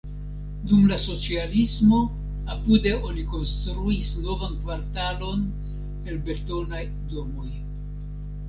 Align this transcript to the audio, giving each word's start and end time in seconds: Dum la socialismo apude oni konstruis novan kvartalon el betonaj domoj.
Dum 0.69 0.85
la 0.91 0.95
socialismo 1.01 1.99
apude 2.55 2.93
oni 3.09 3.25
konstruis 3.35 4.09
novan 4.25 4.57
kvartalon 4.65 5.47
el 6.09 6.21
betonaj 6.31 6.85
domoj. 7.15 7.51